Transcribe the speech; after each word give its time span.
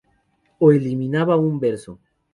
O 0.57 0.67
eliminaba 0.77 1.35
un 1.47 1.55
verso. 1.65 1.93